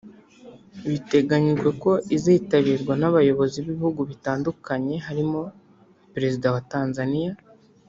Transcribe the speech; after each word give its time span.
Biteganyijwe 0.89 1.69
ko 1.83 1.91
izitabirwa 2.15 2.93
n’abayobozi 3.01 3.57
b’ibihugu 3.65 4.01
bitandukanye 4.11 4.95
harimo 5.07 5.39
Perezida 6.13 6.47
wa 6.55 6.63
Tanzaniya 6.73 7.33